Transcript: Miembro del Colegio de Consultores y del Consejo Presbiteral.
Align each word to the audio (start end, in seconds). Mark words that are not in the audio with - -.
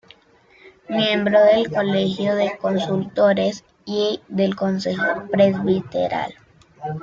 Miembro 0.89 1.39
del 1.43 1.69
Colegio 1.71 2.33
de 2.33 2.57
Consultores 2.57 3.63
y 3.85 4.19
del 4.29 4.55
Consejo 4.55 5.27
Presbiteral. 5.31 6.33